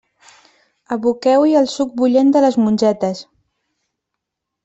Aboqueu-hi 0.95 1.53
el 1.59 1.67
suc 1.75 1.91
bullent 2.01 2.33
de 2.37 2.43
les 2.47 2.59
mongetes. 2.63 3.21